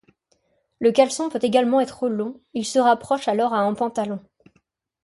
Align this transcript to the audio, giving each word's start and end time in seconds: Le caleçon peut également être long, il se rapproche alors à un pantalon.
Le 0.79 0.91
caleçon 0.91 1.29
peut 1.29 1.37
également 1.43 1.79
être 1.79 2.07
long, 2.09 2.41
il 2.55 2.65
se 2.65 2.79
rapproche 2.79 3.27
alors 3.27 3.53
à 3.53 3.59
un 3.59 3.75
pantalon. 3.75 4.19